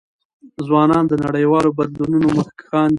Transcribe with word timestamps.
ځوانان 0.67 1.03
د 1.07 1.13
نړیوالو 1.25 1.69
بدلونونو 1.77 2.27
مخکښان 2.37 2.85
دي. 2.87 2.89